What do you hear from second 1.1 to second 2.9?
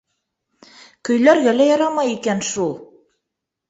Көйләргә лә ярамай икән шул.